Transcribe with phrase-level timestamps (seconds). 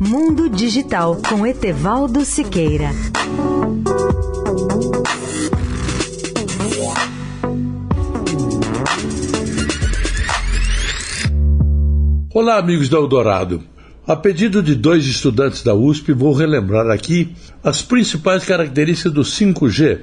[0.00, 2.90] Mundo Digital com Etevaldo Siqueira.
[12.34, 13.62] Olá, amigos da Eldorado.
[14.04, 17.32] A pedido de dois estudantes da USP, vou relembrar aqui
[17.62, 20.00] as principais características do 5G,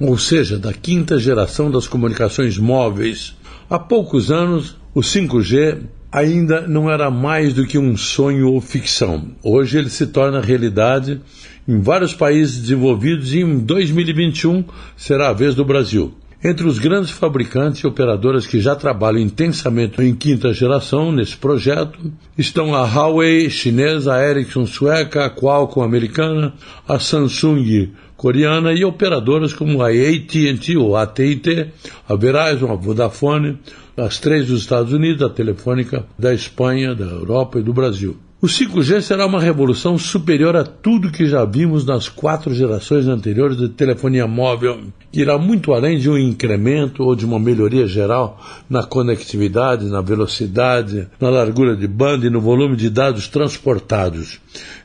[0.00, 3.36] ou seja, da quinta geração das comunicações móveis.
[3.70, 5.82] Há poucos anos, o 5G
[6.12, 9.28] ainda não era mais do que um sonho ou ficção.
[9.42, 11.20] Hoje ele se torna realidade
[11.66, 16.12] em vários países desenvolvidos e em 2021 será a vez do Brasil.
[16.44, 21.96] Entre os grandes fabricantes e operadoras que já trabalham intensamente em quinta geração nesse projeto
[22.36, 26.52] estão a Huawei chinesa, a Ericsson sueca, a Qualcomm americana,
[26.88, 31.68] a Samsung coreana e operadoras como a AT&T ou AT&T,
[32.08, 33.58] a Verizon, a Vodafone,
[33.96, 38.16] as três dos Estados Unidos, a Telefônica da Espanha, da Europa e do Brasil.
[38.42, 43.56] O 5G será uma revolução superior a tudo que já vimos nas quatro gerações anteriores
[43.56, 44.80] de telefonia móvel,
[45.12, 50.00] que irá muito além de um incremento ou de uma melhoria geral na conectividade, na
[50.00, 54.40] velocidade, na largura de banda e no volume de dados transportados.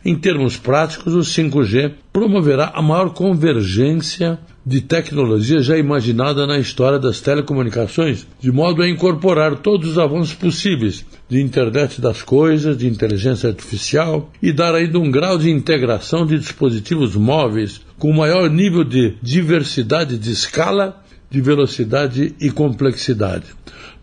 [0.06, 6.98] Em termos práticos, o 5G promoverá a maior convergência de tecnologia já imaginada na história
[6.98, 12.88] das telecomunicações, de modo a incorporar todos os avanços possíveis de internet das coisas, de
[12.88, 18.84] inteligência artificial e dar ainda um grau de integração de dispositivos móveis com maior nível
[18.84, 21.00] de diversidade de escala,
[21.30, 23.46] de velocidade e complexidade.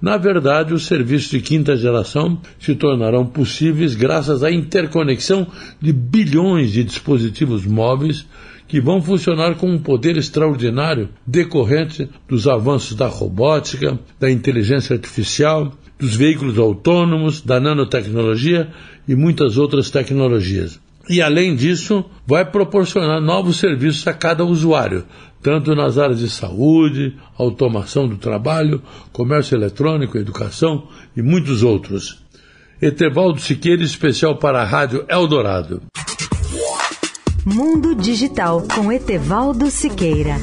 [0.00, 5.46] Na verdade, os serviços de quinta geração se tornarão possíveis graças à interconexão
[5.80, 8.26] de bilhões de dispositivos móveis
[8.68, 15.72] que vão funcionar com um poder extraordinário decorrente dos avanços da robótica, da inteligência artificial,
[15.98, 18.68] dos veículos autônomos, da nanotecnologia
[19.06, 20.80] e muitas outras tecnologias.
[21.08, 25.04] E além disso, vai proporcionar novos serviços a cada usuário,
[25.42, 32.22] tanto nas áreas de saúde, automação do trabalho, comércio eletrônico, educação e muitos outros.
[32.80, 35.82] Etevaldo Siqueira, especial para a Rádio Eldorado.
[37.44, 40.36] Mundo Digital com Etevaldo Siqueira.